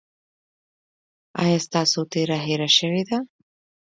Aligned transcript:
ایا 1.43 1.57
ستاسو 1.65 1.99
تیره 2.11 2.37
هیره 2.45 2.69
شوې 2.77 3.03
ده؟ 3.09 3.17